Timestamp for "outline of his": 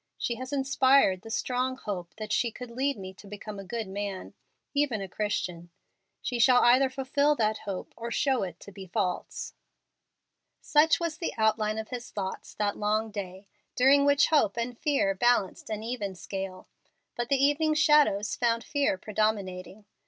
11.37-12.09